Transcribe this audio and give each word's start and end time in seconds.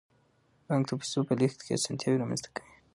بانک 0.67 0.83
د 0.87 0.91
پیسو 0.99 1.19
په 1.27 1.33
لیږد 1.39 1.59
کې 1.65 1.71
اسانتیاوې 1.77 2.21
رامنځته 2.21 2.49
کوي. 2.55 2.71